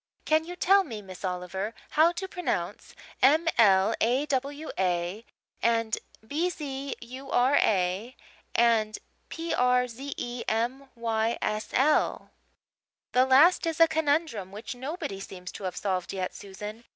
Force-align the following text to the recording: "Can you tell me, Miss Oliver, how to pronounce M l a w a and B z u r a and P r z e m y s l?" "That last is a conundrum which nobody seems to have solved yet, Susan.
"Can 0.25 0.45
you 0.45 0.55
tell 0.55 0.83
me, 0.83 1.03
Miss 1.03 1.23
Oliver, 1.23 1.75
how 1.91 2.11
to 2.13 2.27
pronounce 2.27 2.95
M 3.21 3.47
l 3.59 3.93
a 4.01 4.25
w 4.25 4.71
a 4.75 5.23
and 5.61 5.97
B 6.25 6.49
z 6.49 6.95
u 6.99 7.29
r 7.29 7.55
a 7.57 8.15
and 8.55 8.97
P 9.29 9.53
r 9.53 9.87
z 9.87 10.15
e 10.17 10.43
m 10.47 10.89
y 10.95 11.37
s 11.39 11.69
l?" 11.75 12.31
"That 13.11 13.29
last 13.29 13.67
is 13.67 13.79
a 13.79 13.87
conundrum 13.87 14.51
which 14.51 14.73
nobody 14.73 15.19
seems 15.19 15.51
to 15.51 15.65
have 15.65 15.75
solved 15.75 16.13
yet, 16.13 16.33
Susan. 16.33 16.83